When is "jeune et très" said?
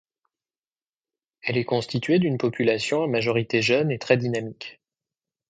3.61-4.17